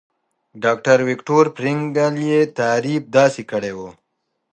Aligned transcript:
ډاکټر 0.63 0.97
ويکټور 1.07 1.45
فرېنکل 1.55 2.13
يې 2.27 2.39
تعريف 2.59 3.03
داسې 3.17 3.41
کړی 3.51 3.71
وو. 3.77 3.89